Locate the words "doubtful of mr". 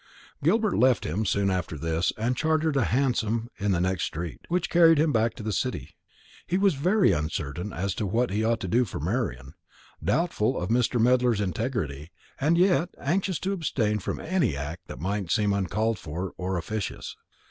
10.03-10.99